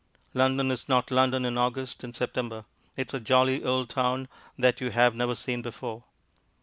[0.33, 2.65] London is not London in August and September;
[2.97, 6.03] it is a jolly old town that you have never seen before.